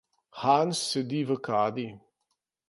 Hans 0.43 0.77
sedi 0.89 1.19
v 1.27 1.29
kadi. 1.49 1.87